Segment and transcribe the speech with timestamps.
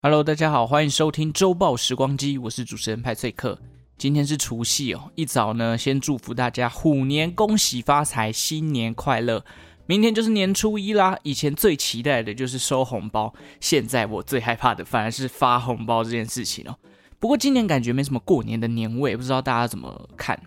[0.00, 3.58] Hello，大家好，欢迎收听周报时光机，我是主持人派翠克。
[3.96, 9.44] 今天是除夕哦，一早呢，先祝福大家虎年恭喜发财，新年快乐。
[9.86, 16.78] 明天就是年初一啦，以前最期待的就是收红包，现在我最害怕的反而是发红包这件事情哦。
[17.18, 20.40] 不过今年感觉没什么过年的年味，不知道大家怎么看？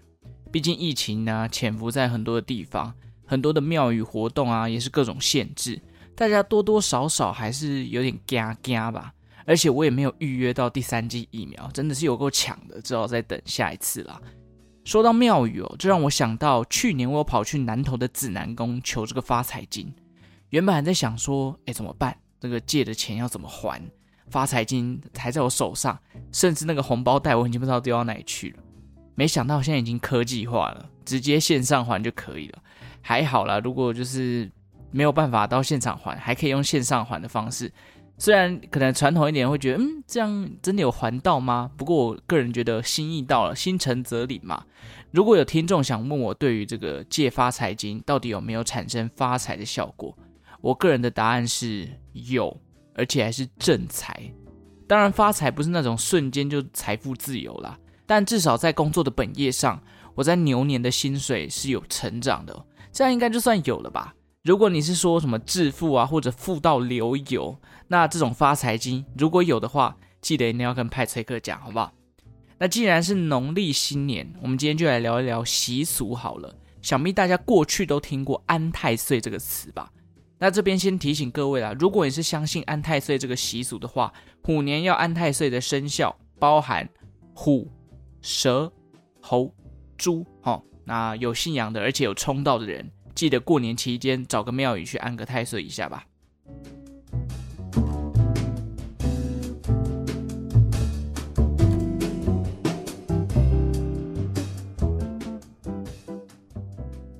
[0.50, 2.94] 毕竟疫情呢，潜伏在很多的地方，
[3.26, 5.82] 很多的庙宇活动啊，也是各种限制，
[6.16, 9.12] 大家多多少少还是有点惊惊吧。
[9.52, 14.18] 而且我也没有预约到第三剂疫苗，真的是有够抢的，只好再等下一次啦。
[14.86, 19.94] 说到庙宇哦，这让我想到去年我跑去南投的紫南宫求这个发财金，
[20.52, 22.18] 原本还在想说，哎，怎么办？
[22.40, 23.82] 这个借的钱要怎么还？
[24.30, 26.00] 发财金还在我手上，
[26.31, 28.64] 甚至那个红包袋我已经不知道丢到哪里去了。
[29.16, 32.59] 没想到现在已经科技化了，直接线上还就可以了。
[33.02, 34.50] 还好啦，如果就是
[34.92, 37.70] 没有办法到现场还，还可以用线上还的方式。
[38.21, 41.71] 虽然可能传统一点会觉得，嗯，这样真的有还到吗？
[41.75, 44.63] 不过我个人觉得心意到了，心诚则灵嘛。
[45.09, 50.16] 如果有听众想问我对于这个借发财金到底有没有产生发财的效果，
[50.61, 52.55] 我个人的答案是有，
[52.94, 54.31] 而且还是正财。
[54.88, 57.75] 当然发财不是那种瞬间就财富自由啦，
[58.06, 59.81] 但至少在工作的本业上，
[60.13, 64.13] 我在牛年的薪水是有成长的，这样应该就算有了吧。
[64.44, 67.56] 如果你是说什么致富啊，或者富到流油，
[67.88, 71.94] 那这种发财金如果有的话，记得一定要跟派崔克讲，好不好？
[72.58, 76.56] 那既然是农历新年，我们今天就来聊一聊习俗好了。
[76.81, 79.92] 想必大家过去都听过安太岁这个词吧？
[80.39, 86.89] 那这边先提醒各位啦，如果你是相信安太岁这个习俗的话，虎年要安太岁的生肖包含
[87.36, 87.72] 虎、
[88.22, 88.73] 蛇、
[89.22, 89.53] 猴、
[90.00, 92.92] 猪，哦，那有信仰的，而且有冲到的人。
[93.14, 96.06] 记得过年期间找个庙宇去安个太岁一下吧。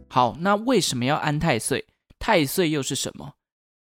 [0.08, 1.86] 好，那为什么要安太岁？
[2.20, 3.36] 太岁又是什么？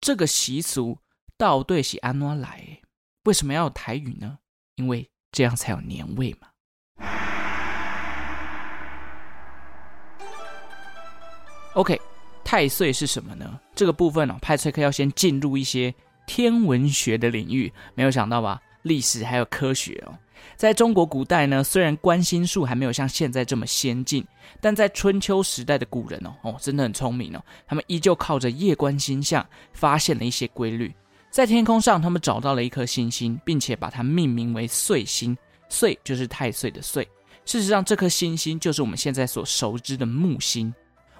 [0.01, 0.99] 这个习俗
[1.37, 2.81] 到底是安怎来？
[3.23, 4.39] 为什么要有台语呢？
[4.75, 6.49] 因为这样才有年味嘛。
[11.77, 12.01] OK，
[12.43, 13.59] 太岁是什么呢？
[13.75, 15.93] 这个部分哦，派翠克要先进入一些
[16.25, 18.59] 天文学的领域，没有想到吧？
[18.81, 20.17] 历史还有科学哦。
[20.55, 24.25] 在中国古代呢，虽然观星术还没有像现在这么先进，
[24.59, 27.43] 但在春秋时代的古人哦，哦，真的很聪明哦。
[27.67, 30.91] 他们依旧靠着夜观星象，发现了一些规律。
[31.29, 35.37] 在天空上，他们找到了一颗星星，并且把它命名为岁星。
[35.69, 37.07] 岁就是太岁的岁。
[37.45, 40.73] 事实上，这颗星星就是我们现在所熟知的木星。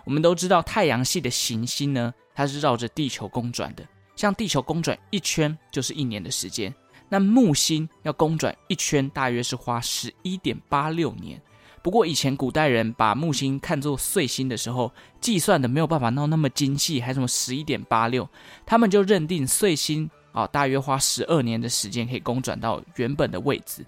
[0.07, 3.85] 我们都知道太阳系的行星呢，它是绕着地球公转的，
[4.15, 6.73] 像地球公转一圈就是一年的时间。
[7.09, 11.41] 那木星要公转一圈，大约是花十一点八六年。
[11.83, 18.25] 不过以前古代人把木星看作岁星的时候，计算的没有办法弄那么精细，还什么十一点八六，
[18.65, 23.85] 他们就认定岁星啊，大约花十二年的时间可以公转到原本的位置。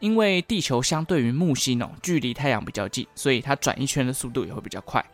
[0.00, 5.04] 因为地球相对于木星哦，距离太阳比较近，所以它转一圈的速度也会比较快。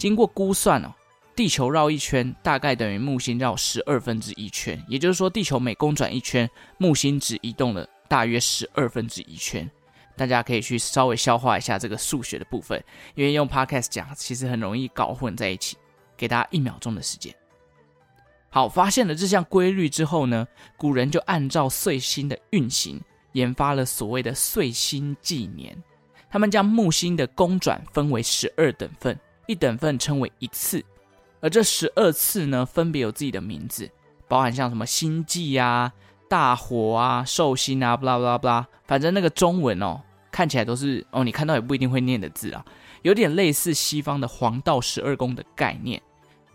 [0.00, 0.90] 经过估算哦，
[1.36, 9.70] 地球绕一圈大概等于木星绕十二分之一圈，也就是说，地球每公转一圈，木星只移动了大约十二分之一圈。
[10.16, 12.82] 大家可以去稍微消化一下这个数学的部分，
[13.14, 15.76] 因为用 Podcast 讲其实很容易搞混在一起。
[16.16, 17.34] 给大家一秒钟的时间。
[18.48, 23.00] 好，发现了这项规律之后呢，古人就按照岁星的运行，
[23.32, 25.76] 研发了所谓的岁星纪年。
[26.30, 29.18] 他们将木星的公转分为十二等份。
[29.50, 30.80] 一等份称为一次，
[31.40, 33.90] 而这十二次呢，分别有自己的名字，
[34.28, 35.92] 包含像什么星际啊、
[36.28, 40.00] 大火啊、寿星啊，巴拉巴拉巴拉，反正那个中文哦，
[40.30, 42.64] 看起来都是哦，你看到也不一定会念的字啊，
[43.02, 46.00] 有点类似西方的黄道十二宫的概念。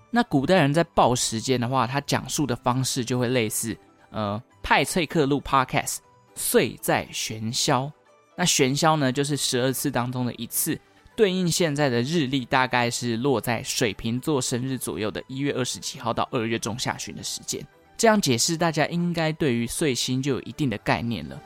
[0.10, 3.78] 那古代人在报时间的话，他讲述的方式就会类似，
[4.12, 5.98] 呃，派翠克录 Podcast，
[6.34, 7.92] 岁在玄霄，
[8.38, 10.80] 那玄霄呢，就是十二次当中的一次。
[11.16, 17.66] 对应现在的日历，大概是落在水瓶座生日左右的一月二十七号到二月中下旬的时间。
[17.98, 21.42] 这样解释，大家应该对于岁星就有一定的概念了。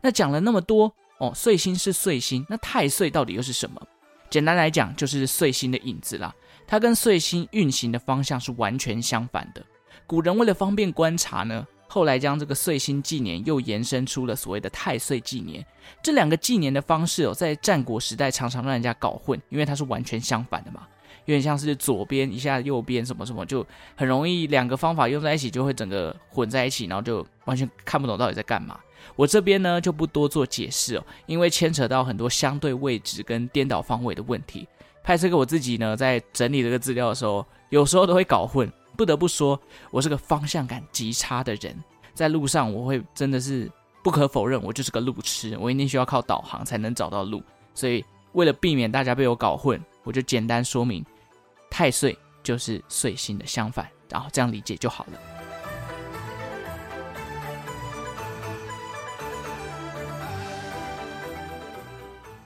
[0.00, 3.80] 那讲了那么多哦，岁星是岁星，那太岁到底又是什么？
[4.30, 6.32] 简单来讲，就是岁星的影子啦。
[6.66, 9.66] 它跟岁星运行的方向是完全相反的。
[10.06, 15.66] 古人为了方便观察呢，后来将这个岁星纪年又延伸出了所谓的太岁纪年，
[16.00, 20.86] 这两个纪年的方式哦，在战国时代常常让人家搞混，因为它是完全相反的嘛。
[21.24, 23.66] 有点像是左边一下右边什么什么，就
[23.96, 28.78] 很容易两个方法用在一起，就会整个混在一起，然后就完全看不懂到底在干嘛。
[29.16, 34.68] 我这边呢就不多做解释哦，因为牵扯到很多相对位置跟颠倒方位的问题。
[35.02, 38.70] 派这个我自己呢在整理这个资料的时候，有时候都会搞混。
[39.00, 39.58] 不得不说，
[39.90, 41.74] 我是个方向感极差的人，
[42.12, 43.66] 在路上我会真的是
[44.04, 47.42] 不可否认，我就是个路痴，我一定需要靠导航才能找到路。
[47.72, 51.02] 所以为了避免大家被我搞混，我就简单说明，
[51.70, 55.18] 太岁就是岁星的相反，然后这样理解就好了。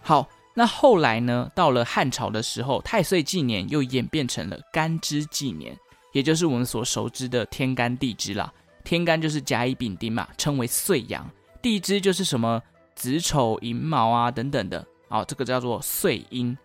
[0.02, 1.50] 好，那后来呢？
[1.52, 5.76] 到了汉朝的时候，太岁纪年又演变成了干支纪年，
[6.14, 8.50] 也就是我们所熟知的天干地支啦。
[8.84, 11.22] 天干就是甲乙丙丁嘛，称为岁阳；
[11.60, 12.62] 地支就是什么
[12.94, 16.56] 子丑寅卯啊等等的，哦，这个叫做岁阴。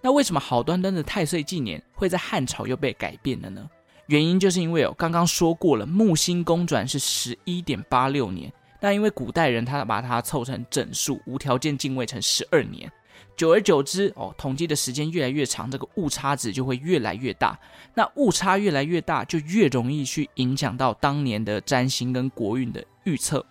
[0.00, 3.68] 那为什么好端端的太岁纪年会在汉朝又被改变了呢？
[4.06, 8.50] 原因就是因为哦，刚刚说过了，木星公转是十一点八六年。
[8.80, 12.90] 那因为古代人他把它凑成整数，无条件进位成十二年，
[13.36, 17.58] 久而久之哦，统计的时间越来越长，这个误差值就会越来越大。
[17.94, 23.44] 那误差越来越大，就越容易去影响到当年的占星跟国运的预测。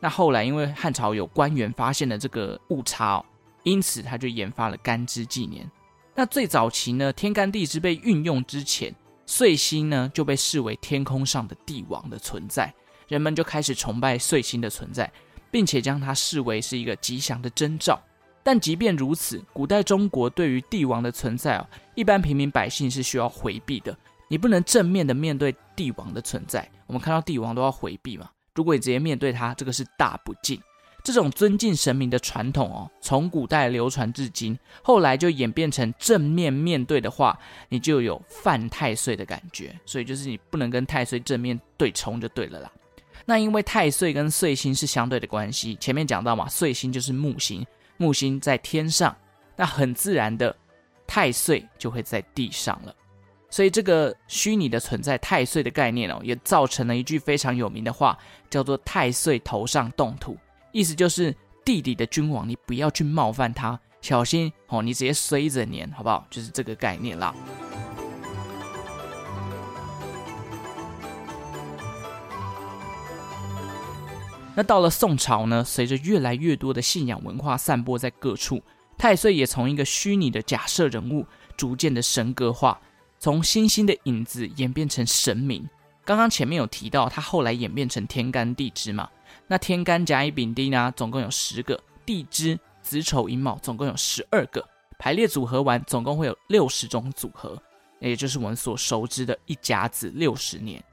[0.00, 3.24] 那后来因为汉朝有官员发现了这个误差哦，
[3.62, 5.70] 因此他就研发了干支纪年。
[6.14, 8.92] 那最早期呢，天干地支被运用之前，
[9.24, 12.74] 岁星呢就被视为天空上的帝王的存在。
[13.06, 15.10] 人们就开始崇拜岁星的存在，
[15.50, 18.02] 并且将它视为是一个吉祥的征兆。
[18.42, 23.96] 但即便如此，古代中国对于帝王的存在啊，一般平民百姓是需要回避的。
[24.28, 28.30] 你不能正面的面对帝王的存在，我们看到帝王都要回避嘛。
[28.54, 30.60] 如果你直接面对他，这个是大不敬。
[31.04, 37.36] 这种尊敬神明的传统哦，从古代流传至今，后来就演变成正面面对的话，
[37.68, 39.76] 你就有犯太岁的感觉。
[39.84, 42.70] 所以就是你不能跟太岁正面对冲就对了啦。
[43.24, 47.66] 那因为太岁跟岁星是相对的关系，前面讲到嘛，岁星就是木星，
[48.02, 49.16] 木星在天上，
[49.54, 50.54] 那很自然的，
[51.06, 52.92] 太岁就会在地上了。
[53.48, 58.18] 所以这个虚拟的存在太岁的概念哦，也造成了一句非常有名的话，
[58.50, 60.36] 叫做“太岁头上动土”，
[60.72, 61.32] 意思就是
[61.64, 66.26] 地底的君王，你不要去冒犯他，小心哦，你直接衰着年，好不好？
[66.28, 67.32] 就是这个概念啦。
[74.54, 78.62] 那到了宋朝呢，随着越来越多的信仰文化散播在各处，
[78.98, 81.26] 太岁也从一个虚拟的假设人物，
[81.56, 82.78] 逐渐的神格化，
[83.18, 85.66] 从星星的影子演变成神明。
[86.04, 89.08] 刚刚前面有提到，它后来演变成天干地支嘛，
[89.46, 94.62] 那天干甲乙丙丁呢，总共有十个；地支子丑寅卯，总共有十二个。
[94.98, 97.56] 排列组合完，总共会有六十种组合，
[98.00, 100.84] 也就是我们所熟知的一甲子六十年。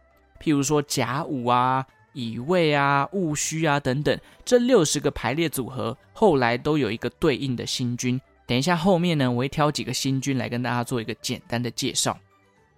[0.41, 1.85] 譬如说甲午啊。
[2.13, 8.19] 乙未啊、戊戌啊等等，这六十个排列组合，后来都有一个对应的星君。
[8.47, 12.17] 等一下后面呢，我会挑几个星君来跟大家做一个简单的介绍。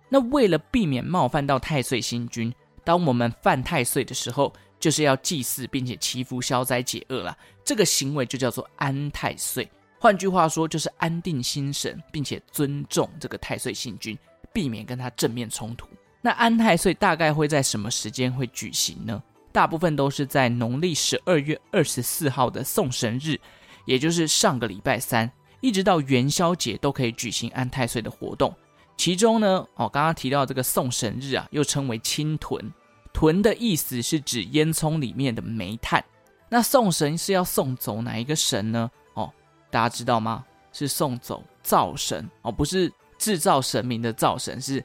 [0.09, 7.37] 那为了避免冒犯到太岁星君，当我们犯太岁的时候，就是要祭祀并且祈福消灾解厄啦。
[7.63, 9.69] 这个行为就叫做安太岁。
[9.97, 14.17] 换句话说，就是安定心神，并且尊重这个太岁星君，
[14.51, 15.87] 避免跟他正面冲突。
[16.21, 19.21] 那安太岁大概会在什么时间会举行呢？
[19.51, 23.37] 大部分都是在农历十二月二十四号的送神日，
[23.85, 25.29] 也就是上个礼拜三，
[25.59, 28.55] 一直到元宵节都可以举行安太岁的活动。
[28.95, 32.71] 其中呢，哦，刚刚提到这个送神日啊，又称为清屯，
[33.11, 36.01] 屯的意思是指烟囱里面的煤炭。
[36.47, 38.89] 那送神是要送走哪一个神呢？
[39.15, 39.33] 哦，
[39.69, 40.45] 大家知道吗？
[40.71, 44.81] 是送走灶神哦，不是制造神明的灶神，是。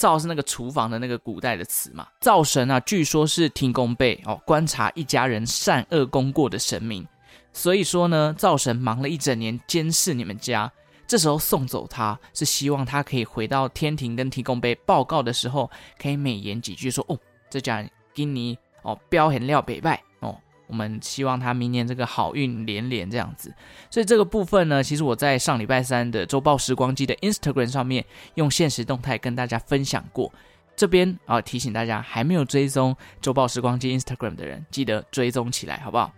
[0.00, 2.08] 灶是那个厨房的那个古代的词嘛？
[2.20, 7.06] 灶神啊，据说是天公伯哦，观察一家人善恶功过的神明。
[7.52, 10.72] 所以说呢，灶神忙了一整年监视你们家，
[11.06, 17.18] 这时候送走他，是希望他可以回到天庭跟天公伯报告的时候，可以美言几句说哦，
[17.50, 20.02] 这家人给你哦标很料北拜。
[20.70, 23.52] 我们希望他明年这个好运连连这样子，
[23.90, 28.04] 所以这个部分呢，其实我在上礼拜三的周报时光机的 Instagram 上面
[28.36, 30.32] 用限时动态跟大家分享过。
[30.76, 36.12] 这边啊，提醒大家还没有追踪周报时光机 Instagram 的人，记得追踪起来，好不好？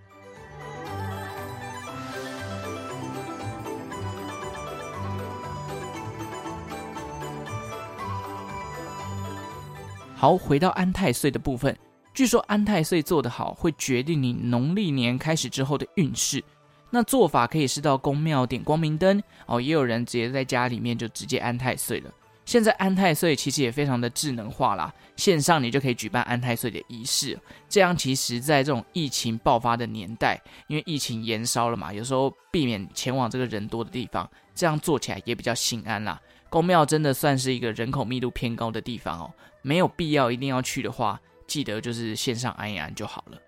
[10.14, 11.76] 好，回到安太岁的部分。
[12.14, 16.42] 据说安太岁做得好，会决定你农历年开始之后的运势。
[16.90, 22.12] 那做法可以是到宫庙点光明灯哦，也有人直接在家里面就直接安太岁了。
[22.44, 27.38] 现在安太岁其实也非常的智能化啦，线上你就可以举办安太岁的仪式。
[27.68, 36.20] 这样其实，在这种疫情爆发的年代，因为疫情延烧了嘛，有时候避免前往这个人多的地方，这样做起来也比较心安啦。
[36.50, 41.18] 宫庙真的算是一个人口密度偏高的地方哦，没有必要一定要去的话，
[41.52, 43.38] 记得就是线上安一安就好了。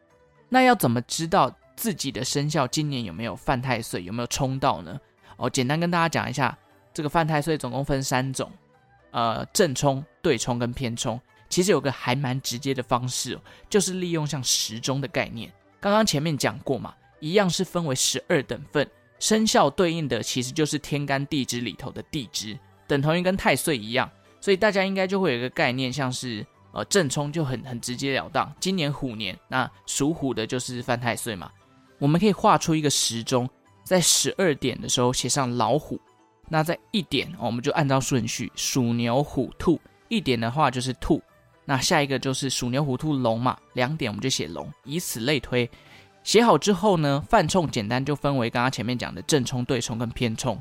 [0.50, 5.00] 那要怎么知道自己的生肖今年有没有犯太岁，有没有冲到呢？
[5.38, 6.54] 哦，简单跟大家讲一下，
[6.92, 8.52] 这个犯太岁总共分三种。
[9.10, 11.18] 呃，正冲、对冲跟偏冲，
[11.48, 15.50] 其实有个还蛮直接的方式哦，就是利用像时钟的概念。
[15.80, 18.86] 刚刚前面讲过嘛，一样是分为十二等份，
[19.18, 24.10] 生肖对应的其实就是天干地支里头的地支，等同于跟太岁一样。
[24.40, 31.50] 所以大家应该就会有一个概念，像是呃正冲就很很直截了当，今年虎年，那属虎的就是犯太岁嘛。
[31.98, 33.48] 我们可以画出一个时钟，
[33.84, 35.98] 在十二点的时候写上老虎。
[36.48, 39.80] 那在一点，我们就按照顺序，鼠、牛、虎、兔。
[40.08, 41.22] 一点的话就是兔，
[41.64, 43.56] 那下一个就是鼠、牛、虎、兔、龙嘛。
[43.72, 45.68] 两点我们就写龙，以此类推。
[46.22, 50.60] 写好之后呢，犯冲简单就分为刚刚前面讲的正冲、对冲跟偏冲。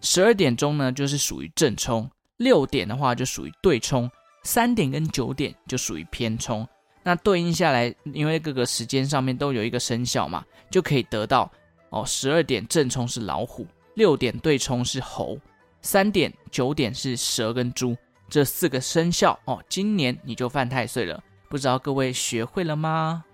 [0.00, 4.10] 十二点钟呢就是属于正冲，六点的话就属于对冲，
[4.44, 6.66] 三点跟九点就属于偏冲。
[7.02, 11.50] 那对应下来，因为各个时间上面都有一个生肖嘛，就可以得到
[11.90, 13.66] 哦，十二点正冲是老虎。
[13.94, 15.38] 六点对冲是猴，
[15.80, 17.96] 三点九点是蛇跟猪，
[18.28, 23.24] 这四个生肖哦，今年你就犯太岁了，不知道各位学会了吗？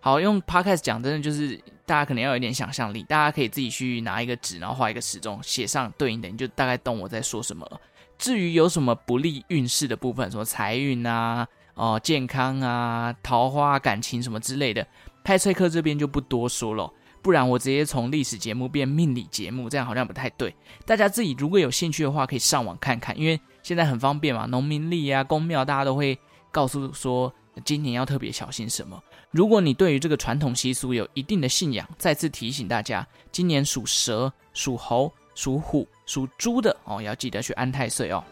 [0.00, 7.80] 好，用 podcast 讲，真的就是大家可能要有一点想象力，大家可以自己去拿一个纸，然后画一个时钟，写上对应的，你就大概懂我在说什么了。
[8.22, 14.86] 至于有什么不利运势的部分，什么财运啊、哦健康啊、桃花、感情什么之类的，
[15.24, 16.88] 派翠克这边就不多说了。
[17.20, 20.54] 不然我直接从历史节目变命理节目，这样好像不太对。
[20.86, 26.16] 大家自己如果有兴趣的话，可以上网看看，因为现在很方便嘛，农民历啊、宫庙，大家都会
[26.52, 29.02] 告诉说今年要特别小心什么。
[29.32, 38.22] 如果你对于这个传统习俗有一定的信仰，再次提醒大家，今年属蛇、属猴、属虎、属猪的哦，要记得去安太岁哦。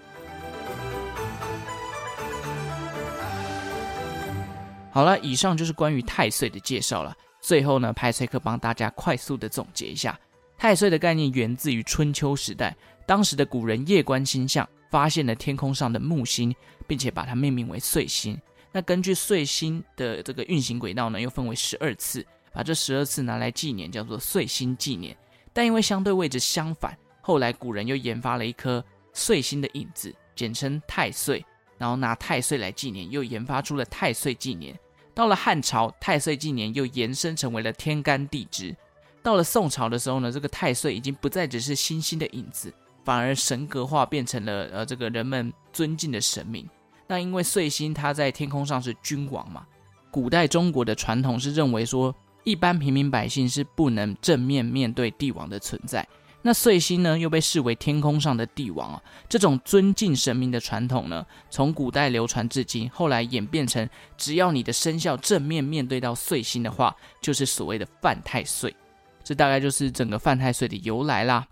[4.92, 7.16] 好了，以上就是关于太岁的介绍了。
[7.40, 10.18] 最后呢，派崔克帮大家快速的总结一下，
[10.58, 12.76] 太岁的概念源自于春秋时代，
[13.06, 16.54] 当时的古人夜观星象，发现了天空上的木星，
[16.86, 18.38] 并且把它命名为岁星。
[18.72, 25.16] 那根据岁星的这个运行轨道呢，又分为十二次，把这十二次拿来纪年，叫做岁星纪年。
[25.52, 31.44] 但因为相对位置相反，后来古人又研发了一颗岁星的影子，简称太岁，
[31.76, 34.78] 然后拿太岁来纪年，又研发出了太岁纪年。
[35.12, 38.74] 到了汉朝，太岁纪年又延伸成为了天干地支。
[39.22, 42.72] 到了宋朝的时候呢，这个太岁已经不再只是星星的影子，
[43.04, 46.66] 反而神格化，变成了呃这个人们尊敬的神明。
[47.06, 49.66] 那因为岁星它在天空上是君王嘛，
[50.10, 56.06] 古代中国的传统是认为说，一般平民百姓是不能正面面对帝王的存在。
[56.42, 59.02] 那岁星呢，又被视为天空上的帝王啊。
[59.28, 68.74] 这种尊敬神明的传统呢，从古代流传至今，后来演变成，只要你的生肖正面面对到岁星的话，就是所谓的犯太岁。
[69.22, 71.46] 这大概就是整个犯太岁的由来啦。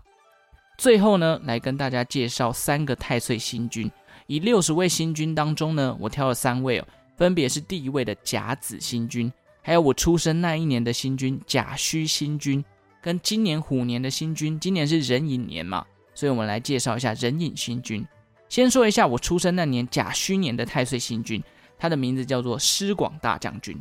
[0.75, 3.91] 最后呢，来跟大家介绍三个太岁星君。
[4.25, 9.31] 以六十位星君当中呢，我挑了三位哦，分别是第一位的甲子星君，
[9.69, 12.65] 还有我出生那一年的星君甲戌星君。
[13.03, 15.85] 跟今年虎年的星君，今年是壬寅年嘛，
[16.15, 18.03] 所以我们来介绍一下壬寅星君。
[18.47, 21.39] 先说一下我出生那年甲戌年的太岁星君，
[21.77, 23.79] 他的名字叫做师广大将军。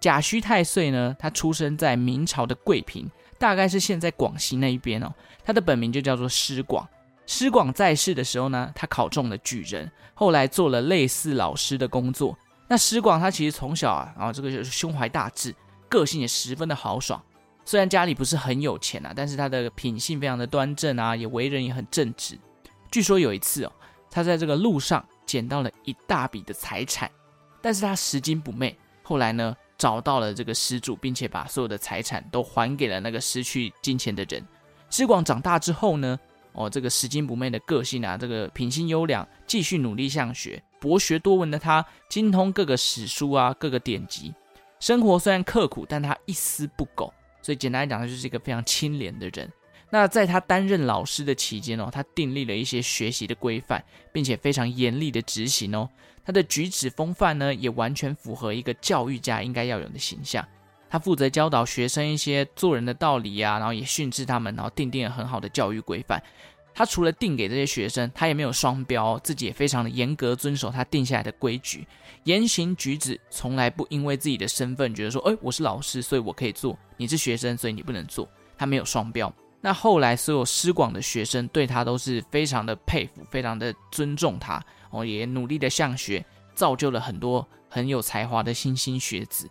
[0.00, 3.06] 甲戌太岁呢，他出生在明朝的桂平，
[3.38, 5.12] 大概是现在广西那一边哦。
[5.44, 6.88] 他的本名就叫做师广。
[7.26, 12.34] 师广在世的时候呢，他考中了举人，后来做了类似老师的工作。
[12.68, 15.54] 那施广他其实从小啊，然后这个就是胸怀大志，
[15.88, 17.20] 个性也十分的豪爽。
[17.64, 22.38] 虽然家里不是很有钱啊，但是他的品性非常的端正啊，也为人也很正直。
[22.90, 23.72] 据说有一次哦，
[24.10, 27.10] 他在这个路上捡到了一大笔的财产，
[27.60, 28.76] 但是他拾金不昧。
[29.02, 34.46] 后来呢，找到了这个失主，并且把所有的财产都还给了那个失去金钱的人。
[34.90, 36.18] 施广长大之后呢，
[36.58, 44.34] 哦，这个拾金不昧的个性啊，这个品性优良，继续努力向学，博学多闻的他精通各个史书啊，各个典籍。
[44.80, 47.14] 生活虽然刻苦，但他一丝不苟。
[47.40, 49.48] 所以简单来讲，他就是一个非常清廉的人。
[49.88, 55.88] 那在他担任老师的期间哦，他订立了一些学习的规范，并且非常严厉的执行哦。
[56.24, 60.44] 他的举止风范呢，也完全符合一个教育家应该要有的形象。
[60.90, 66.22] 他负责教导学生一些做人的道理啊，然后也训斥他们，然后订定了很好的教育规范。
[66.74, 71.84] 他除了定给这些学生，他也没有双标，自己也非常的严格遵守他定下来的规矩，
[72.22, 78.28] 言行举止从来不因为自己的身份觉得说，哎，我是老师，所以我可以做，你是学生，所以你不能做。
[78.56, 79.32] 他没有双标。
[79.60, 89.50] 那后来所有师广的学生对他都是非常的佩服，非常的尊重他，哦，也努力的向学，造就了很多很有才华的莘莘学子。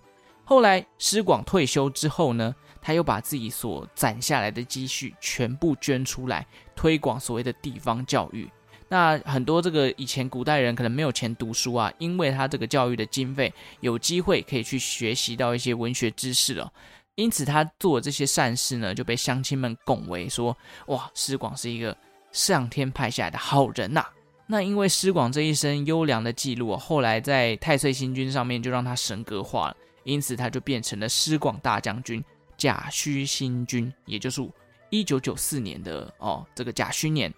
[0.50, 8.50] 后来师广退休之后呢，他又把自己所攒下来的积蓄全部捐出来，推广所谓的地方教育。
[8.88, 16.72] 那很多这个以前古代人可能没有钱读书啊，因为他这个教育的经费，有机会可以去学习到一些文学知识了。
[17.16, 21.94] 因此他做这些善事呢，就被乡亲们拱为说：哇，师广是一个
[22.32, 24.10] 上天派下来的好人呐、啊。
[24.48, 29.76] 那因为师广这一生优良的记录，后来在太岁星君上面就让他神格化了。
[30.08, 32.24] 因此，他就变成了师广大将军
[32.56, 34.42] 甲戌星君，也就是
[34.90, 37.32] 一九九四年的哦，这个甲戌年。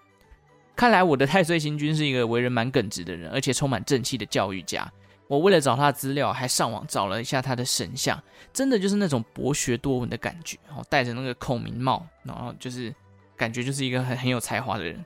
[0.75, 4.89] 看来我的太岁星君是一个为人蛮耿直的人，而且充满正气的教育家。
[5.27, 8.21] 我为了找他的资料，还上网找了一下他的神像，
[8.53, 12.93] 真的就是那种博学多闻的感觉，然后戴着那个孔明帽，然后就是
[13.35, 15.03] 感觉就是一个很很有才华的人。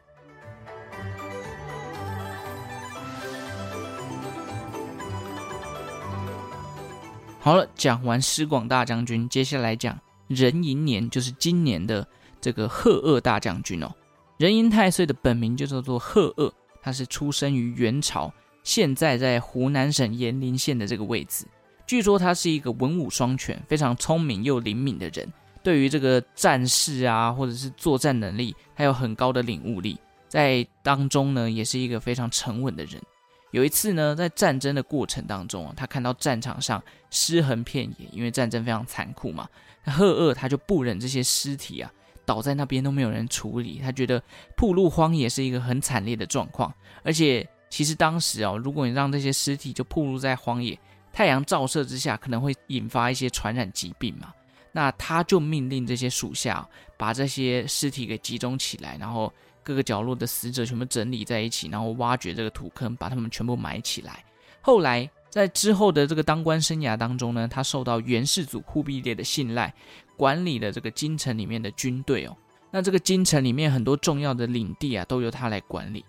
[7.43, 12.07] 好了，讲完施广大将军，接下来讲壬寅年，就是今年的
[12.39, 13.93] 这个赫鄂大将军哦。
[14.37, 16.49] 壬寅太岁的本名就叫做赫鄂，
[16.81, 18.31] 他是出生于元朝，
[18.63, 21.45] 现在在湖南省炎陵县的这个位置。
[21.85, 25.29] 据说他是一个文武双全、非常聪明又灵敏的人，
[25.61, 33.01] 对于这个战事啊，或者是作战能力，还有很高的领悟力，在当中呢，也是一个非常沉稳的人。
[33.53, 39.47] 有一次呢，在战争的过程当中啊，他看到战场上尸横遍野，因为战争非常残酷嘛。
[39.85, 41.91] 赫鄂他就不忍这些尸体啊
[42.25, 44.19] 倒在那边都没有人处理，他觉得
[44.57, 46.73] 暴露荒野是一个很惨烈的状况。
[47.03, 50.75] 而且其实当时哦，如果你让这些尸体就暴露在荒野，
[51.11, 54.33] 太阳照射之下，可能会引发一些传染疾病嘛。
[54.71, 59.31] 那他就命令这些属下把这些尸体给集中起来，然后。
[59.63, 64.23] 各个角落的死者全部整理在一起，然后挖掘这个土坑，把他们全部埋起来。
[64.61, 69.73] 后来在之后的这个当官生涯当中呢，他受到元世祖忽必烈的信赖，
[70.15, 72.37] 管理了这个京城里面的军队哦。
[72.71, 76.03] 那这个京城里面很多重要的领地啊，都由他来管理。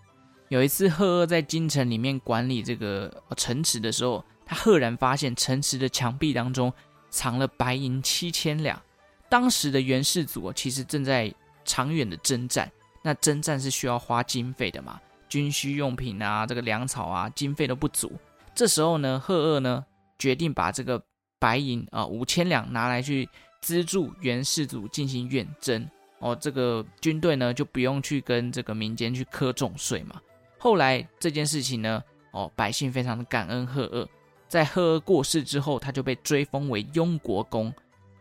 [0.48, 6.72] 有一次，赫鄂在京城里面管理这个城池的时候，他赫然发现城池的墙壁当中
[7.10, 8.80] 藏了白银七千两。
[9.28, 12.70] 当时的元世祖其实正在长远的征战。
[13.06, 18.10] 那征战是需要花经费的嘛，军需用品啊，这个粮草啊，经费都不足。
[18.54, 19.84] 这时候呢，赫鄂呢
[20.18, 20.98] 决定把这个
[21.38, 23.28] 白银啊五千两拿来去
[23.60, 25.86] 资助元世祖进行远征
[26.18, 30.18] 哦，这个军队呢就不用去跟这个民间去苛重税嘛。
[30.58, 34.08] 后来这件事情呢，哦，百姓非常的感恩赫鄂，
[34.48, 37.70] 在赫鄂过世之后，他就被追封为雍国公。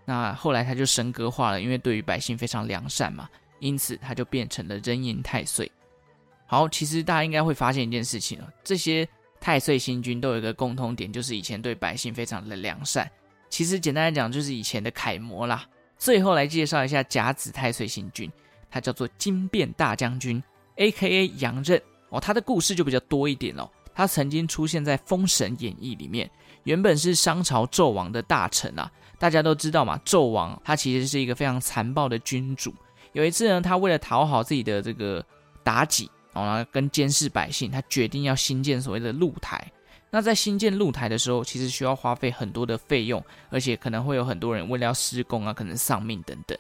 [0.04, 3.30] 那后来他就神格化了，因为对于百姓非常良善嘛。
[3.64, 5.72] 因此，他就变成了壬寅太岁。
[6.46, 9.08] 好，其实大家应该会发现一件事情了，这些
[9.40, 13.10] 太岁星君都有一个共通点，就是以前对百姓非常的良善。
[13.50, 15.66] 其实简单来讲，就是以前的楷模啦。
[15.98, 18.30] 最后来介绍一下甲子太岁星君，
[18.70, 20.44] 他叫做金变大将军
[20.76, 21.28] ，A.K.A.
[21.38, 22.20] 杨任哦。
[22.20, 23.70] 他的故事就比较多一点哦。
[23.96, 26.30] 他曾经出现在《封神演义》里面，
[26.64, 28.92] 原本是商朝纣王的大臣啊。
[29.18, 32.74] 大家都知道嘛，纣王他其实是一个非常残暴的君主。
[33.14, 35.24] 有一次呢，他为了讨好自己的这个
[35.64, 39.66] 妲己，哦，跟监视百姓，他决定要新建所谓的露台。
[40.10, 46.58] 那在新建露台的时候，其实需要花费很多的费用，而且可能会有很多人为了要施工啊，可能丧命等等。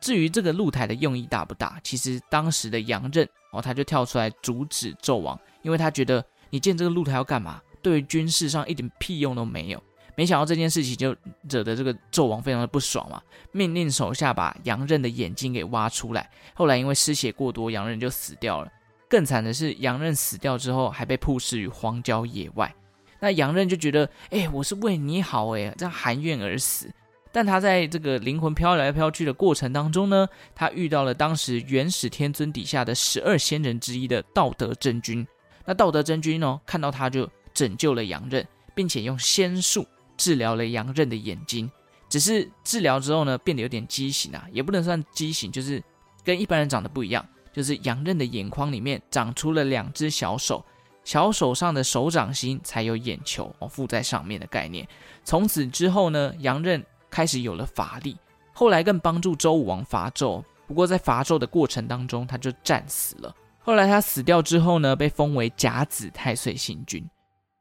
[0.00, 7.60] 至于这个露台的用意大不大，其实当时的杨任哦，他就跳出来阻止纣王，因为他觉得你建这个露台要干嘛？
[7.82, 9.82] 对于军事上一点屁用都没有。
[10.16, 11.14] 没想到这件事情就
[11.48, 13.20] 惹得这个纣王非常的不爽嘛，
[13.52, 16.30] 命令手下把杨任的眼睛给挖出来。
[16.54, 18.70] 后来因为失血过多，杨任就死掉了。
[19.08, 22.74] 更惨的是，杨任死掉之后还被曝尸于荒郊野外。
[23.20, 26.90] 那杨任就觉得，哎，我是为你好，哎，这样含怨而死。
[27.32, 35.26] 但他在这个灵魂飘来飘去的过程当中呢，他遇到了当时元始天尊底下的十二仙人之一的道德真君。
[35.64, 39.86] 那道德真君呢，看到他就拯救了杨任，并且用仙术。
[40.16, 41.70] 治疗了杨任的眼睛，
[42.08, 45.82] 只是治疗之后呢，变得有点畸形啊，也不能算畸形，就是
[46.24, 47.24] 跟一般人长得不一样。
[47.52, 50.64] 就是杨任的眼眶里面长出了两只小手，
[51.04, 54.84] 小手上的手掌心才有眼球哦，附在上面的概念。
[55.22, 58.16] 从此之后呢，杨任开始有了法力，
[58.52, 60.42] 后来更帮助周武王伐纣。
[60.66, 63.32] 不过在伐纣的过程当中，他就战死了。
[63.60, 67.08] 后来他死掉之后呢，被封为甲子太岁星君。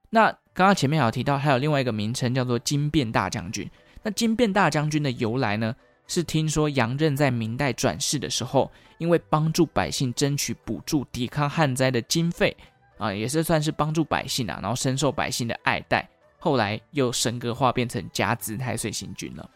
[0.10, 3.70] 那刚刚前面有提到，还有另外一个名称叫做金变大将军。
[4.04, 5.76] 那金变大将军的由来呢，
[6.08, 12.56] 是听说杨任在明代转世的时候，因为帮助百姓争取补助抵抗旱灾的经费
[12.98, 16.08] 啊，也是算是帮助百姓啊，然后深受百姓的爱戴。
[16.38, 19.50] 后来又神格化，变成甲子太岁星君了。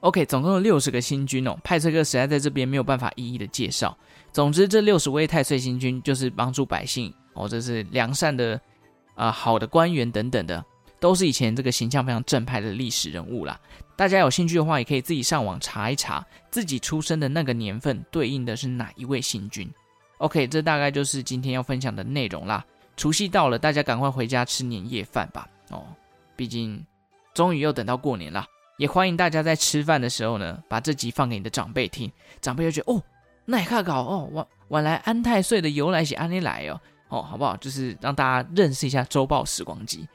[0.00, 3.96] OK，总共有六十个星君哦，派翠克实在在这边没有办法一一的介绍。
[4.32, 8.60] 总之，这六十位太岁星君就是帮助百姓哦，这是良善的
[9.16, 10.64] 啊、好的官员等等的，
[11.00, 13.58] 都是以前这个形象非常正派的历史人物啦。
[13.96, 19.68] 大家有兴趣的话，也可以自己上网查一查自己出生的那个年份对应的是哪一位星君。
[20.18, 22.64] OK，这大概就是今天要分享的内容啦。
[22.96, 25.48] 除夕到了，大家赶快回家吃年夜饭吧。
[25.70, 25.84] 哦，
[26.36, 26.84] 毕竟
[27.34, 28.46] 终于又等到过年了，
[28.78, 33.02] 也欢迎大家在吃饭的时候呢，把这集放给你的长辈听，长辈就觉得哦，
[33.44, 37.56] 那也看搞哦，晚晚来安太岁的由来是安利来哦，哦，好不好？
[37.56, 40.08] 就是让大家认识一下周报时光机。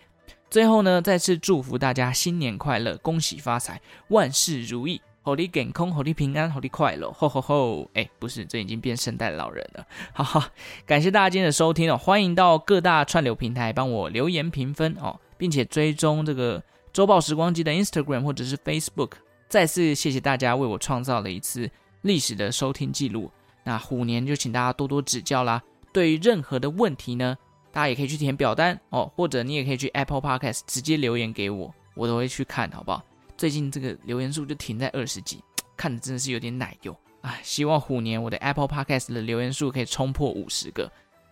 [0.49, 5.01] 最后呢，再次祝福大家新年快乐，恭喜发财，万事如意。
[5.23, 7.87] 好利健康，好利平安，好利快乐，吼吼吼！
[7.93, 9.85] 哎，不是，这已经变圣诞老人了。
[10.13, 10.49] 哈哈，
[10.83, 19.11] 感谢大家今天的收听哦，欢迎到各大串流平台帮我留言评分哦，并且追踪这个周报时光机的 Instagram 或者是 Facebook。
[19.47, 21.69] 再次谢谢大家为我创造了一次
[22.01, 23.31] 历史的收听记录。
[23.63, 25.61] 那虎年就请大家多多指教啦。
[25.93, 27.37] 对于任何的问题呢，
[27.71, 33.03] 大家也可以去填表单哦，或者你也可以去 Apple Podcast 直接留言给我，我都会去看，好不好？
[33.37, 35.43] 最近这个留言数就停在二十几，
[35.75, 37.39] 看的真的是有点奶油啊！
[37.41, 40.91] 希望虎年我的 Apple Podcast 的留言数可以冲破五十个，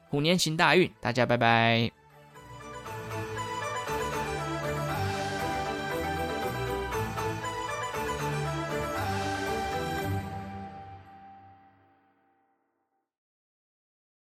[0.09, 1.98] 虎年行大运，大家拜拜。